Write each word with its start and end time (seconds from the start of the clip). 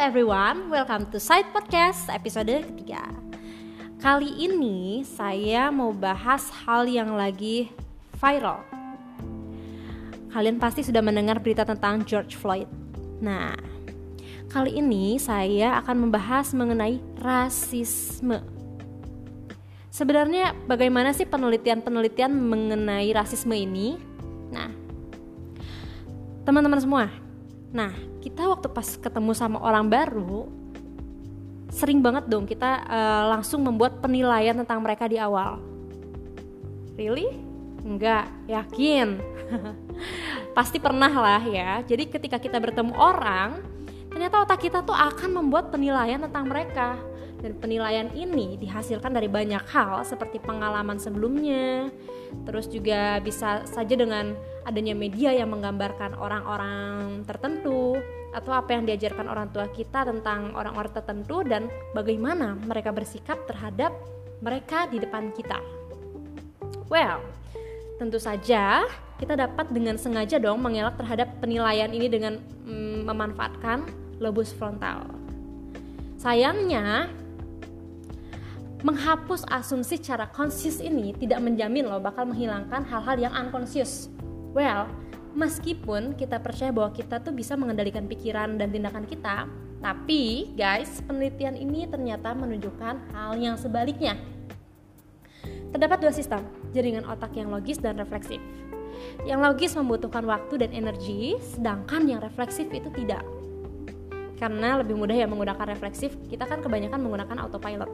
everyone, 0.00 0.72
welcome 0.72 1.04
to 1.12 1.20
Side 1.20 1.52
Podcast 1.52 2.08
episode 2.08 2.48
ketiga. 2.72 3.04
Kali 4.00 4.32
ini 4.48 5.04
saya 5.04 5.68
mau 5.68 5.92
bahas 5.92 6.48
hal 6.64 6.88
yang 6.88 7.20
lagi 7.20 7.68
viral. 8.16 8.64
Kalian 10.32 10.56
pasti 10.56 10.80
sudah 10.80 11.04
mendengar 11.04 11.36
berita 11.44 11.68
tentang 11.68 12.00
George 12.08 12.32
Floyd. 12.32 12.64
Nah, 13.20 13.52
kali 14.48 14.80
ini 14.80 15.20
saya 15.20 15.76
akan 15.84 16.08
membahas 16.08 16.56
mengenai 16.56 16.96
rasisme. 17.20 18.40
Sebenarnya 19.92 20.56
bagaimana 20.64 21.12
sih 21.12 21.28
penelitian-penelitian 21.28 22.32
mengenai 22.32 23.12
rasisme 23.12 23.52
ini? 23.52 24.00
Nah, 24.48 24.72
teman-teman 26.48 26.80
semua, 26.80 27.12
Nah, 27.70 27.94
kita 28.20 28.46
waktu 28.46 28.68
pas 28.68 28.86
ketemu 29.00 29.32
sama 29.32 29.58
orang 29.64 29.88
baru, 29.88 30.46
sering 31.72 32.04
banget 32.04 32.28
dong 32.28 32.44
kita 32.44 32.84
uh, 32.84 33.24
langsung 33.32 33.64
membuat 33.64 33.98
penilaian 34.04 34.54
tentang 34.54 34.84
mereka 34.84 35.08
di 35.08 35.16
awal. 35.16 35.62
Really? 37.00 37.32
Enggak, 37.80 38.28
yakin. 38.44 39.16
Pasti 40.56 40.76
pernah 40.76 41.08
lah 41.08 41.40
ya. 41.48 41.80
Jadi 41.80 42.12
ketika 42.12 42.36
kita 42.36 42.60
bertemu 42.60 42.92
orang, 42.92 43.64
ternyata 44.12 44.44
otak 44.44 44.60
kita 44.60 44.84
tuh 44.84 44.92
akan 44.92 45.40
membuat 45.40 45.72
penilaian 45.72 46.20
tentang 46.20 46.44
mereka. 46.44 47.00
Dan 47.40 47.56
penilaian 47.56 48.12
ini 48.12 48.60
dihasilkan 48.60 49.16
dari 49.16 49.24
banyak 49.24 49.64
hal 49.72 50.04
seperti 50.04 50.36
pengalaman 50.44 51.00
sebelumnya, 51.00 51.88
terus 52.44 52.68
juga 52.68 53.16
bisa 53.24 53.64
saja 53.64 53.96
dengan 53.96 54.36
adanya 54.70 54.94
media 54.94 55.34
yang 55.34 55.50
menggambarkan 55.50 56.14
orang-orang 56.14 57.26
tertentu 57.26 57.98
atau 58.30 58.54
apa 58.54 58.78
yang 58.78 58.86
diajarkan 58.86 59.26
orang 59.26 59.50
tua 59.50 59.66
kita 59.74 60.06
tentang 60.06 60.54
orang-orang 60.54 60.94
tertentu 60.94 61.42
dan 61.42 61.66
bagaimana 61.92 62.54
mereka 62.54 62.94
bersikap 62.94 63.42
terhadap 63.50 63.90
mereka 64.38 64.86
di 64.86 65.02
depan 65.02 65.34
kita. 65.34 65.58
Well, 66.86 67.20
tentu 67.98 68.22
saja 68.22 68.86
kita 69.20 69.36
dapat 69.36 69.68
dengan 69.74 70.00
sengaja 70.00 70.40
dong 70.40 70.64
mengelak 70.64 70.96
terhadap 70.96 71.28
penilaian 71.42 71.92
ini 71.92 72.08
dengan 72.08 72.40
mm, 72.64 73.04
memanfaatkan 73.04 73.84
lobus 74.22 74.54
frontal. 74.54 75.04
Sayangnya, 76.16 77.12
menghapus 78.80 79.44
asumsi 79.48 80.00
secara 80.00 80.24
konsis 80.32 80.80
ini 80.80 81.12
tidak 81.12 81.44
menjamin 81.44 81.84
loh 81.84 82.00
bakal 82.00 82.24
menghilangkan 82.28 82.84
hal-hal 82.88 83.16
yang 83.20 83.32
unconscious. 83.36 84.08
Well, 84.50 84.90
meskipun 85.34 86.18
kita 86.18 86.42
percaya 86.42 86.74
bahwa 86.74 86.90
kita 86.90 87.22
tuh 87.22 87.30
bisa 87.30 87.54
mengendalikan 87.54 88.10
pikiran 88.10 88.58
dan 88.58 88.74
tindakan 88.74 89.06
kita, 89.06 89.46
tapi 89.80 90.52
guys, 90.58 91.00
penelitian 91.06 91.56
ini 91.56 91.86
ternyata 91.86 92.34
menunjukkan 92.34 93.14
hal 93.14 93.32
yang 93.38 93.54
sebaliknya. 93.56 94.18
Terdapat 95.70 96.02
dua 96.02 96.12
sistem, 96.12 96.42
jaringan 96.74 97.06
otak 97.06 97.30
yang 97.38 97.48
logis 97.48 97.78
dan 97.78 97.94
refleksif. 97.96 98.42
Yang 99.22 99.40
logis 99.40 99.72
membutuhkan 99.78 100.26
waktu 100.26 100.66
dan 100.66 100.70
energi, 100.74 101.38
sedangkan 101.40 102.10
yang 102.10 102.20
refleksif 102.20 102.66
itu 102.74 102.90
tidak. 102.90 103.22
Karena 104.36 104.82
lebih 104.82 104.98
mudah 104.98 105.14
ya 105.14 105.30
menggunakan 105.30 105.68
refleksif, 105.68 106.16
kita 106.26 106.48
kan 106.48 106.58
kebanyakan 106.58 107.00
menggunakan 107.00 107.36
autopilot. 107.46 107.88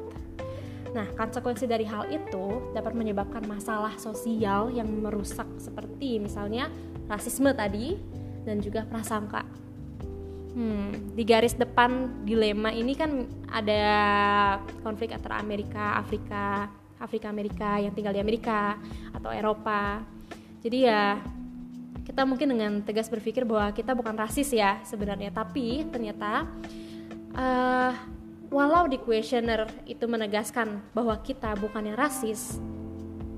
Nah, 0.97 1.05
konsekuensi 1.13 1.69
dari 1.69 1.85
hal 1.85 2.09
itu 2.09 2.73
dapat 2.73 2.97
menyebabkan 2.97 3.45
masalah 3.45 3.93
sosial 4.01 4.73
yang 4.73 4.89
merusak 4.89 5.45
seperti 5.61 6.17
misalnya 6.17 6.73
rasisme 7.05 7.53
tadi 7.53 8.01
dan 8.49 8.65
juga 8.65 8.89
prasangka. 8.89 9.45
Hmm, 10.57 11.13
di 11.13 11.21
garis 11.21 11.53
depan 11.53 12.25
dilema 12.25 12.73
ini 12.73 12.97
kan 12.97 13.29
ada 13.53 13.85
konflik 14.81 15.13
antara 15.13 15.37
Amerika, 15.37 16.01
Afrika, 16.01 16.73
Afrika 16.97 17.29
Amerika 17.29 17.77
yang 17.77 17.93
tinggal 17.93 18.17
di 18.17 18.25
Amerika 18.25 18.81
atau 19.13 19.29
Eropa. 19.29 20.01
Jadi 20.65 20.89
ya 20.89 21.21
kita 22.09 22.25
mungkin 22.25 22.57
dengan 22.57 22.81
tegas 22.81 23.13
berpikir 23.13 23.45
bahwa 23.45 23.69
kita 23.77 23.93
bukan 23.93 24.17
rasis 24.17 24.49
ya 24.49 24.81
sebenarnya, 24.81 25.29
tapi 25.29 25.85
ternyata 25.93 26.49
uh, 27.37 27.93
Walau 28.47 28.87
di 28.87 28.99
questioner 29.03 29.67
itu 29.91 30.07
menegaskan 30.07 30.79
bahwa 30.95 31.19
kita 31.19 31.59
bukan 31.59 31.91
yang 31.91 31.99
rasis, 31.99 32.63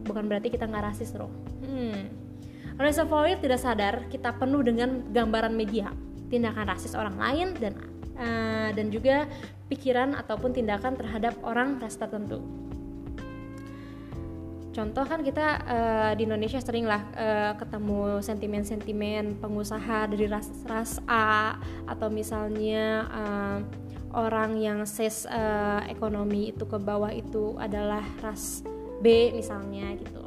bukan 0.05 0.29
berarti 0.29 0.53
kita 0.53 0.69
nggak 0.69 0.85
rasis 0.93 1.17
loh. 1.17 1.33
Hmm. 1.65 2.13
Reservoir 2.79 3.35
tidak 3.41 3.59
sadar 3.59 4.07
kita 4.13 4.37
penuh 4.37 4.63
dengan 4.63 5.03
gambaran 5.11 5.57
media, 5.57 5.91
tindakan 6.31 6.69
rasis 6.69 6.95
orang 6.95 7.17
lain 7.19 7.49
dan 7.59 7.73
uh, 8.21 8.71
dan 8.71 8.93
juga 8.93 9.27
pikiran 9.67 10.15
ataupun 10.15 10.55
tindakan 10.55 10.95
terhadap 10.95 11.35
orang 11.43 11.81
ras 11.83 11.97
tertentu. 11.97 12.45
Contoh 14.79 15.03
kan 15.03 15.27
kita 15.27 15.59
uh, 15.67 16.13
di 16.15 16.23
Indonesia 16.23 16.63
sering 16.63 16.87
lah 16.87 17.03
uh, 17.19 17.53
ketemu 17.59 18.23
sentimen-sentimen 18.23 19.43
pengusaha 19.43 20.07
dari 20.07 20.31
ras 20.31 20.47
ras 20.71 21.03
A 21.11 21.59
atau 21.91 22.07
misalnya 22.07 23.09
uh, 23.11 23.59
orang 24.15 24.57
yang 24.57 24.85
ses 24.89 25.29
uh, 25.29 25.85
ekonomi 25.89 26.53
itu 26.53 26.65
ke 26.65 26.79
bawah 26.81 27.13
itu 27.13 27.57
adalah 27.61 28.05
ras 28.25 28.65
B 29.05 29.33
misalnya 29.37 29.95
gitu. 29.97 30.25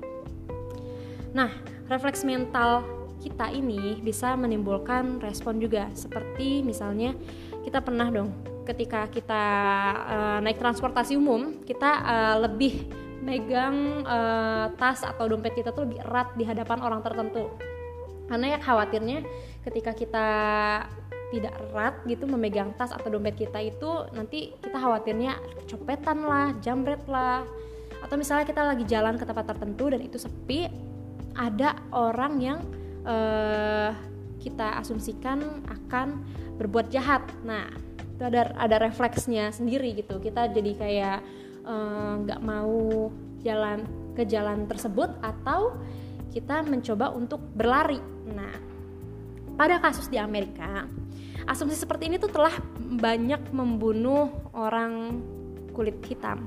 Nah, 1.32 1.52
refleks 1.88 2.24
mental 2.24 2.84
kita 3.22 3.54
ini 3.54 4.02
bisa 4.02 4.34
menimbulkan 4.34 5.22
respon 5.22 5.62
juga 5.62 5.88
seperti 5.94 6.66
misalnya 6.66 7.14
kita 7.62 7.78
pernah 7.80 8.10
dong 8.10 8.34
ketika 8.66 9.06
kita 9.10 9.44
uh, 10.10 10.40
naik 10.42 10.58
transportasi 10.58 11.14
umum 11.14 11.62
kita 11.62 12.02
uh, 12.02 12.36
lebih 12.50 12.90
megang 13.22 14.02
uh, 14.02 14.74
tas 14.82 15.06
atau 15.06 15.30
dompet 15.30 15.54
kita 15.54 15.70
tuh 15.70 15.86
lebih 15.86 16.02
erat 16.02 16.34
di 16.34 16.42
hadapan 16.42 16.82
orang 16.82 17.06
tertentu 17.06 17.54
karena 18.26 18.58
ya 18.58 18.60
khawatirnya 18.64 19.22
ketika 19.62 19.92
kita 19.94 20.28
tidak 21.32 21.56
erat 21.72 21.96
gitu 22.06 22.28
memegang 22.28 22.76
tas 22.76 22.92
atau 22.92 23.08
dompet 23.08 23.40
kita 23.40 23.64
itu 23.64 24.06
nanti 24.12 24.52
kita 24.60 24.76
khawatirnya 24.76 25.40
kecopetan 25.64 26.28
lah, 26.28 26.52
jambret 26.60 27.02
lah. 27.08 27.48
Atau 28.04 28.20
misalnya 28.20 28.44
kita 28.44 28.62
lagi 28.68 28.84
jalan 28.84 29.16
ke 29.16 29.24
tempat 29.24 29.48
tertentu 29.48 29.88
dan 29.88 30.04
itu 30.04 30.20
sepi 30.20 30.68
ada 31.32 31.80
orang 31.96 32.34
yang 32.44 32.60
uh, 33.08 33.96
kita 34.44 34.84
asumsikan 34.84 35.64
akan 35.72 36.20
berbuat 36.60 36.92
jahat. 36.92 37.24
Nah 37.48 37.72
itu 37.96 38.24
ada 38.28 38.52
ada 38.60 38.76
refleksnya 38.84 39.56
sendiri 39.56 39.96
gitu. 39.96 40.20
Kita 40.20 40.50
jadi 40.50 40.72
kayak 40.78 41.20
eh, 41.62 42.14
nggak 42.26 42.42
uh, 42.42 42.46
mau 42.46 43.10
jalan 43.42 43.86
ke 44.14 44.26
jalan 44.26 44.66
tersebut 44.66 45.10
atau 45.22 45.78
kita 46.34 46.66
mencoba 46.66 47.14
untuk 47.14 47.42
berlari. 47.54 48.02
Nah 48.30 48.54
pada 49.58 49.78
kasus 49.78 50.10
di 50.10 50.18
Amerika 50.18 50.90
asumsi 51.50 51.78
seperti 51.78 52.10
ini 52.12 52.18
tuh 52.22 52.30
telah 52.30 52.54
banyak 52.80 53.54
membunuh 53.54 54.30
orang 54.54 55.22
kulit 55.72 55.98
hitam 56.06 56.46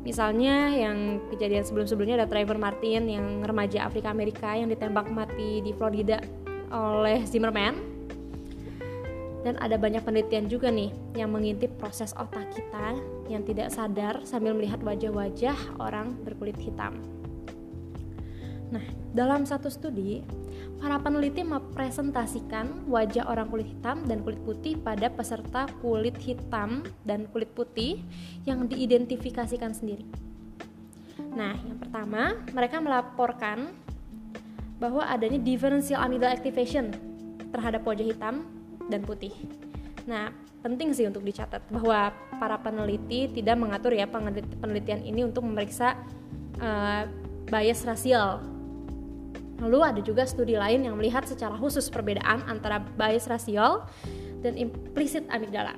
misalnya 0.00 0.72
yang 0.72 1.20
kejadian 1.28 1.62
sebelum-sebelumnya 1.66 2.24
ada 2.24 2.28
Trevor 2.30 2.56
Martin 2.56 3.04
yang 3.10 3.44
remaja 3.44 3.84
Afrika 3.84 4.08
Amerika 4.08 4.56
yang 4.56 4.72
ditembak 4.72 5.12
mati 5.12 5.60
di 5.60 5.76
Florida 5.76 6.18
oleh 6.72 7.26
Zimmerman 7.28 8.00
dan 9.40 9.56
ada 9.60 9.80
banyak 9.80 10.04
penelitian 10.04 10.48
juga 10.52 10.68
nih 10.68 10.92
yang 11.16 11.32
mengintip 11.32 11.72
proses 11.80 12.12
otak 12.16 12.52
kita 12.52 12.96
yang 13.32 13.40
tidak 13.44 13.72
sadar 13.72 14.20
sambil 14.28 14.52
melihat 14.52 14.80
wajah-wajah 14.84 15.80
orang 15.80 16.12
berkulit 16.24 16.56
hitam. 16.60 17.19
Nah, 18.70 18.84
dalam 19.10 19.42
satu 19.42 19.66
studi, 19.66 20.22
para 20.78 20.96
peneliti 21.02 21.42
mempresentasikan 21.42 22.86
wajah 22.86 23.26
orang 23.26 23.50
kulit 23.50 23.66
hitam 23.66 24.06
dan 24.06 24.22
kulit 24.22 24.38
putih 24.46 24.78
pada 24.78 25.10
peserta 25.10 25.66
kulit 25.82 26.14
hitam 26.22 26.86
dan 27.02 27.26
kulit 27.34 27.50
putih 27.52 28.00
yang 28.46 28.70
diidentifikasikan 28.70 29.74
sendiri. 29.74 30.06
Nah, 31.34 31.58
yang 31.66 31.78
pertama, 31.82 32.38
mereka 32.54 32.78
melaporkan 32.78 33.74
bahwa 34.80 35.04
adanya 35.04 35.36
differential 35.42 36.00
amygdala 36.00 36.32
activation 36.32 36.94
terhadap 37.52 37.84
wajah 37.84 38.06
hitam 38.06 38.48
dan 38.88 39.02
putih. 39.04 39.34
Nah, 40.08 40.32
penting 40.64 40.96
sih 40.96 41.04
untuk 41.04 41.26
dicatat 41.26 41.60
bahwa 41.68 42.14
para 42.40 42.56
peneliti 42.56 43.28
tidak 43.28 43.60
mengatur 43.60 43.92
ya 43.92 44.08
penelitian 44.08 45.04
ini 45.04 45.26
untuk 45.28 45.44
memeriksa 45.44 45.98
uh, 46.62 47.04
bias 47.50 47.84
rasial 47.84 48.40
Lalu 49.60 49.78
ada 49.84 50.00
juga 50.00 50.24
studi 50.24 50.56
lain 50.56 50.88
yang 50.88 50.96
melihat 50.96 51.28
secara 51.28 51.54
khusus 51.60 51.92
perbedaan 51.92 52.40
antara 52.48 52.80
bias 52.80 53.28
rasial 53.28 53.84
dan 54.40 54.56
implisit 54.56 55.28
amigdala. 55.28 55.76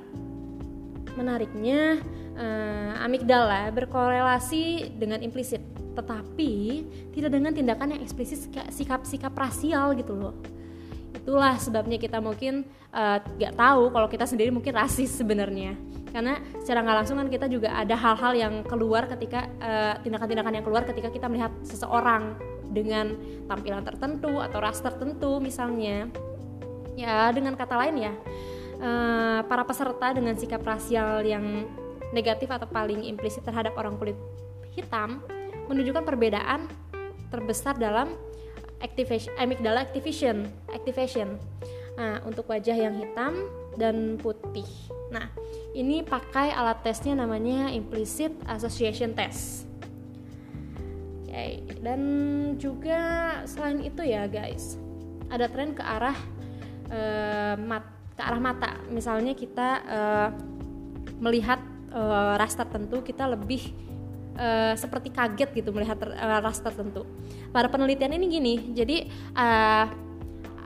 Menariknya, 1.18 1.98
eh, 2.38 2.92
amigdala 3.02 3.68
berkorelasi 3.74 4.96
dengan 4.96 5.20
implisit, 5.20 5.60
tetapi 5.98 6.86
tidak 7.12 7.30
dengan 7.34 7.52
tindakan 7.52 7.98
yang 7.98 8.00
eksplisit 8.00 8.48
sikap-sikap 8.70 9.34
rasial 9.34 9.92
gitu 9.98 10.14
loh. 10.14 10.34
itulah 11.12 11.54
sebabnya 11.54 12.02
kita 12.02 12.18
mungkin 12.18 12.66
uh, 12.90 13.22
gak 13.38 13.54
tahu 13.54 13.94
kalau 13.94 14.08
kita 14.10 14.26
sendiri 14.26 14.50
mungkin 14.50 14.74
rasis 14.74 15.12
sebenarnya 15.12 15.78
karena 16.12 16.36
secara 16.60 16.84
nggak 16.84 16.96
langsung 17.02 17.16
kan 17.16 17.28
kita 17.32 17.46
juga 17.48 17.72
ada 17.72 17.96
hal-hal 17.96 18.32
yang 18.36 18.54
keluar 18.68 19.08
ketika 19.08 19.48
tindakan 19.48 20.02
tindakan-tindakan 20.04 20.52
yang 20.60 20.64
keluar 20.66 20.82
ketika 20.84 21.08
kita 21.08 21.26
melihat 21.30 21.52
seseorang 21.64 22.36
dengan 22.72 23.14
tampilan 23.46 23.84
tertentu 23.84 24.40
atau 24.40 24.58
ras 24.58 24.80
tertentu 24.80 25.38
misalnya. 25.38 26.08
Ya 26.92 27.32
dengan 27.32 27.56
kata 27.56 27.76
lain 27.76 27.96
ya 28.04 28.12
uh, 28.82 29.40
para 29.46 29.62
peserta 29.62 30.12
dengan 30.12 30.34
sikap 30.34 30.60
rasial 30.66 31.22
yang 31.22 31.64
negatif 32.12 32.50
atau 32.50 32.68
paling 32.68 33.06
implisit 33.08 33.46
terhadap 33.46 33.72
orang 33.78 33.96
kulit 33.96 34.18
hitam 34.74 35.22
menunjukkan 35.70 36.04
perbedaan 36.04 36.68
terbesar 37.32 37.78
dalam 37.78 38.12
activation 38.84 39.32
amygdala 39.38 39.80
activation 39.80 40.50
activation. 40.74 41.38
Nah 41.96 42.20
untuk 42.26 42.50
wajah 42.50 42.76
yang 42.76 42.98
hitam 42.98 43.48
dan 43.78 44.20
putih. 44.20 44.68
Nah 45.08 45.32
ini 45.72 46.04
pakai 46.04 46.52
alat 46.52 46.84
tesnya 46.84 47.16
namanya 47.16 47.72
implicit 47.72 48.34
association 48.50 49.16
test 49.16 49.71
okay. 51.32 51.64
dan 51.80 52.00
juga 52.60 53.00
selain 53.48 53.80
itu 53.80 54.04
ya 54.04 54.28
guys 54.28 54.76
ada 55.32 55.48
tren 55.48 55.72
ke 55.72 55.80
arah 55.80 56.16
uh, 56.92 57.54
mat 57.56 57.88
ke 58.12 58.20
arah 58.20 58.40
mata 58.40 58.76
misalnya 58.92 59.32
kita 59.32 59.68
uh, 59.88 60.28
melihat 61.16 61.58
uh, 61.96 62.36
ras 62.36 62.52
tertentu 62.52 63.00
kita 63.00 63.24
lebih 63.24 63.72
uh, 64.36 64.76
seperti 64.76 65.08
kaget 65.08 65.48
gitu 65.56 65.72
melihat 65.72 65.96
uh, 66.04 66.44
ras 66.44 66.60
tertentu 66.60 67.08
pada 67.48 67.72
penelitian 67.72 68.12
ini 68.20 68.26
gini 68.28 68.54
jadi 68.76 69.08
uh, 69.32 69.86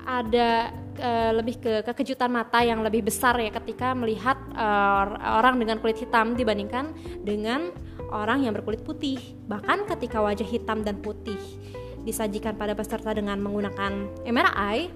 ada 0.06 0.70
uh, 0.98 1.30
lebih 1.34 1.58
ke 1.58 1.72
kekejutan 1.86 2.30
mata 2.30 2.62
yang 2.62 2.82
lebih 2.82 3.06
besar 3.06 3.38
ya 3.38 3.50
ketika 3.54 3.94
melihat 3.94 4.38
uh, 4.56 5.04
orang 5.38 5.60
dengan 5.60 5.76
kulit 5.78 6.00
hitam 6.00 6.32
dibandingkan 6.32 6.96
dengan 7.22 7.70
orang 8.10 8.48
yang 8.48 8.56
berkulit 8.56 8.82
putih. 8.82 9.20
Bahkan 9.46 9.86
ketika 9.92 10.24
wajah 10.24 10.46
hitam 10.46 10.80
dan 10.82 10.98
putih 11.04 11.38
disajikan 12.02 12.56
pada 12.56 12.72
peserta 12.72 13.12
dengan 13.12 13.38
menggunakan 13.42 14.24
MRI, 14.24 14.88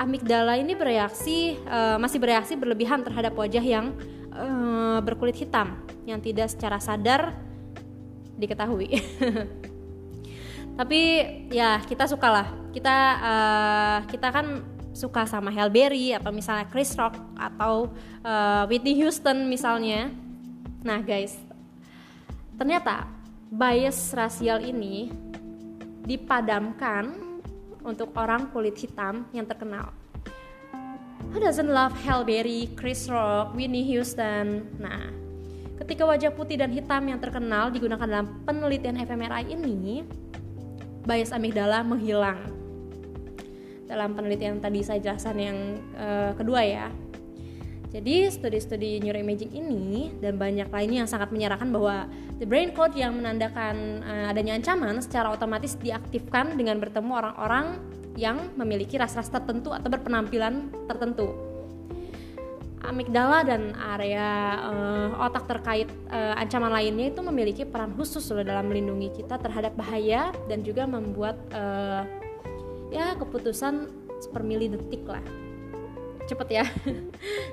amigdala 0.00 0.56
ini 0.56 0.72
bereaksi 0.72 1.60
uh, 1.68 2.00
masih 2.00 2.18
bereaksi 2.18 2.56
berlebihan 2.56 3.04
terhadap 3.04 3.36
wajah 3.36 3.62
yang 3.62 3.92
uh, 4.32 4.98
berkulit 5.04 5.36
hitam 5.36 5.76
yang 6.08 6.18
tidak 6.24 6.48
secara 6.48 6.80
sadar 6.80 7.36
diketahui. 8.40 8.96
tapi 10.76 11.00
ya 11.48 11.80
kita 11.88 12.04
suka 12.04 12.28
lah 12.28 12.46
kita 12.76 12.96
uh, 13.24 13.98
kita 14.12 14.28
kan 14.28 14.60
suka 14.96 15.28
sama 15.28 15.52
Halle 15.52 15.68
Berry 15.68 16.16
atau 16.16 16.32
misalnya 16.32 16.64
Chris 16.72 16.96
Rock 16.96 17.20
atau 17.36 17.92
uh, 18.24 18.64
Whitney 18.64 18.96
Houston 19.04 19.44
misalnya 19.44 20.08
nah 20.80 21.04
guys 21.04 21.36
ternyata 22.56 23.04
bias 23.52 24.16
rasial 24.16 24.64
ini 24.64 25.12
dipadamkan 26.08 27.12
untuk 27.84 28.16
orang 28.16 28.48
kulit 28.50 28.80
hitam 28.80 29.28
yang 29.36 29.44
terkenal 29.44 29.92
Who 31.36 31.44
doesn't 31.44 31.68
love 31.68 31.92
Halle 32.06 32.24
Berry, 32.24 32.72
Chris 32.80 33.12
Rock, 33.12 33.52
Whitney 33.52 33.84
Houston? 33.92 34.72
Nah, 34.80 35.12
ketika 35.84 36.08
wajah 36.08 36.32
putih 36.32 36.56
dan 36.56 36.72
hitam 36.72 37.02
yang 37.12 37.20
terkenal 37.20 37.68
digunakan 37.68 38.08
dalam 38.08 38.40
penelitian 38.48 38.96
fMRI 38.96 39.52
ini, 39.52 40.06
bias 41.04 41.36
amigdala 41.36 41.84
menghilang. 41.84 42.55
Dalam 43.86 44.18
penelitian 44.18 44.58
tadi 44.58 44.82
saya 44.82 44.98
jelaskan 44.98 45.36
yang 45.38 45.58
uh, 45.94 46.30
kedua 46.34 46.62
ya. 46.62 46.86
Jadi 47.94 48.28
studi-studi 48.28 48.98
neuroimaging 49.00 49.54
ini 49.56 50.12
dan 50.18 50.36
banyak 50.36 50.68
lainnya 50.68 51.06
yang 51.06 51.10
sangat 51.10 51.30
menyerahkan 51.30 51.70
bahwa 51.70 52.10
the 52.36 52.44
brain 52.44 52.74
code 52.74 52.92
yang 52.98 53.14
menandakan 53.14 54.02
uh, 54.04 54.28
adanya 54.28 54.58
ancaman 54.58 54.98
secara 55.00 55.32
otomatis 55.32 55.78
diaktifkan 55.78 56.58
dengan 56.58 56.82
bertemu 56.82 57.12
orang-orang 57.14 57.78
yang 58.18 58.52
memiliki 58.58 58.98
ras-ras 58.98 59.30
tertentu 59.30 59.70
atau 59.70 59.86
berpenampilan 59.86 60.68
tertentu 60.90 61.46
amigdala 62.86 63.42
dan 63.42 63.74
area 63.74 64.28
uh, 64.62 65.26
otak 65.26 65.50
terkait 65.50 65.90
uh, 66.08 66.38
ancaman 66.38 66.70
lainnya 66.70 67.10
itu 67.10 67.20
memiliki 67.20 67.62
peran 67.66 67.92
khusus 67.98 68.22
loh 68.30 68.46
dalam 68.46 68.70
melindungi 68.70 69.10
kita 69.22 69.42
terhadap 69.42 69.74
bahaya 69.74 70.30
dan 70.46 70.62
juga 70.62 70.86
membuat 70.86 71.36
uh, 71.52 72.06
ya 72.90 73.14
keputusan 73.18 73.90
sepermili 74.22 74.72
detik 74.72 75.04
lah. 75.06 75.22
Cepet 76.26 76.48
ya. 76.50 76.64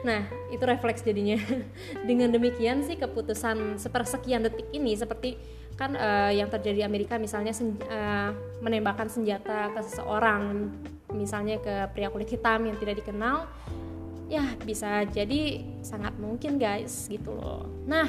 Nah 0.07 0.27
itu 0.51 0.63
refleks 0.65 1.05
jadinya. 1.05 1.39
Dengan 2.09 2.33
demikian 2.33 2.83
sih 2.83 2.99
keputusan 2.99 3.79
sepersekian 3.79 4.43
detik 4.43 4.67
ini 4.75 4.97
seperti 4.97 5.39
kan 5.73 5.97
uh, 5.97 6.29
yang 6.29 6.53
terjadi 6.53 6.83
di 6.83 6.85
Amerika 6.85 7.17
misalnya 7.17 7.49
sen, 7.49 7.79
uh, 7.89 8.29
menembakkan 8.61 9.09
senjata 9.09 9.73
ke 9.73 9.81
seseorang 9.81 10.69
misalnya 11.17 11.57
ke 11.57 11.89
pria 11.93 12.13
kulit 12.13 12.29
hitam 12.29 12.69
yang 12.69 12.77
tidak 12.77 13.01
dikenal 13.01 13.49
ya 14.29 14.45
bisa 14.65 15.05
jadi 15.09 15.61
sangat 15.81 16.13
mungkin 16.17 16.61
guys 16.61 17.09
gitu 17.09 17.33
loh. 17.33 17.65
Nah 17.89 18.05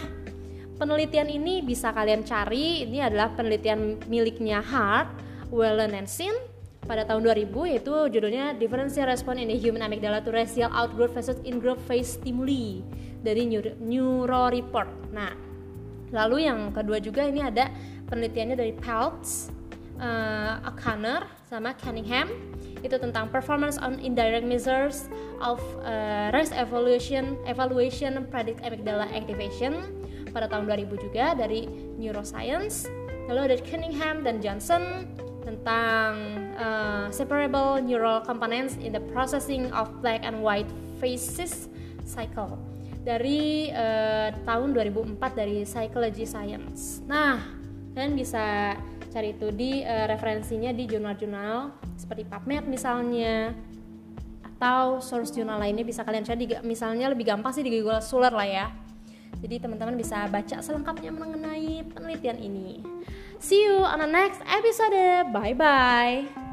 penelitian 0.77 1.31
ini 1.31 1.63
bisa 1.65 1.93
kalian 1.95 2.27
cari. 2.27 2.85
Ini 2.89 3.09
adalah 3.13 3.33
penelitian 3.33 4.03
miliknya 4.11 4.61
Hart, 4.61 5.09
Wellen 5.53 5.95
and 5.95 6.11
Sin 6.11 6.35
pada 6.85 7.09
tahun 7.09 7.25
2000 7.25 7.71
yaitu 7.73 7.95
judulnya 8.13 8.57
Differential 8.61 9.09
Response 9.09 9.41
in 9.41 9.49
the 9.49 9.57
Human 9.57 9.81
Amygdala 9.81 10.21
to 10.25 10.31
Racial 10.31 10.69
Outgrowth 10.71 11.17
versus 11.17 11.41
In-Growth 11.43 11.81
Phase 11.89 12.21
Stimuli 12.21 12.85
dari 13.25 13.49
Neuro, 13.81 14.53
Report. 14.53 14.89
Nah, 15.11 15.33
lalu 16.13 16.45
yang 16.45 16.71
kedua 16.77 17.01
juga 17.01 17.25
ini 17.25 17.41
ada 17.41 17.73
penelitiannya 18.13 18.57
dari 18.57 18.73
Peltz, 18.77 19.49
uh, 19.99 20.69
O'Connor 20.69 21.25
sama 21.49 21.73
Cunningham 21.81 22.29
itu 22.85 23.01
tentang 23.01 23.33
performance 23.33 23.81
on 23.81 23.97
indirect 23.97 24.45
measures 24.45 25.09
of 25.41 25.57
uh, 25.89 26.29
race 26.37 26.53
evaluation 26.53 27.41
evaluation 27.49 28.29
predict 28.29 28.61
amygdala 28.61 29.09
activation 29.17 29.89
pada 30.37 30.53
tahun 30.53 30.69
2000 30.69 30.93
juga 31.01 31.33
dari 31.33 31.65
neuroscience 31.97 32.85
lalu 33.33 33.49
ada 33.49 33.57
Cunningham 33.65 34.21
dan 34.21 34.45
Johnson 34.45 35.09
tentang 35.49 36.44
uh, 36.57 37.07
separable 37.11 37.83
neural 37.83 38.23
components 38.23 38.79
in 38.81 38.95
the 38.95 39.03
processing 39.13 39.71
of 39.75 39.91
black 40.03 40.23
and 40.23 40.39
white 40.39 40.69
faces 40.99 41.69
cycle 42.07 42.57
dari 43.05 43.69
uh, 43.71 44.33
tahun 44.49 44.73
2004 44.73 45.21
dari 45.37 45.63
Psychology 45.69 46.25
Science. 46.25 47.05
Nah, 47.05 47.37
kalian 47.93 48.17
bisa 48.17 48.75
cari 49.13 49.37
itu 49.37 49.53
di 49.55 49.85
uh, 49.85 50.09
referensinya 50.11 50.75
di 50.75 50.89
jurnal-jurnal 50.91 51.71
seperti 51.95 52.27
PubMed 52.27 52.67
misalnya 52.67 53.55
atau 54.43 54.99
source 54.99 55.31
jurnal 55.31 55.61
lainnya 55.61 55.85
bisa 55.85 56.03
kalian 56.03 56.25
cari 56.25 56.49
di, 56.49 56.57
misalnya 56.65 57.13
lebih 57.13 57.29
gampang 57.29 57.53
sih 57.53 57.63
di 57.63 57.71
Google 57.71 58.01
Scholar 58.01 58.33
lah 58.33 58.49
ya. 58.49 58.67
Jadi 59.45 59.61
teman-teman 59.61 59.95
bisa 60.01 60.25
baca 60.33 60.65
selengkapnya 60.65 61.13
mengenai 61.13 61.85
penelitian 61.93 62.41
ini. 62.41 62.81
See 63.37 63.61
you 63.61 63.85
on 63.85 64.01
the 64.01 64.09
next 64.09 64.41
episode. 64.49 64.97
Bye 65.37 65.53
bye 65.53 66.44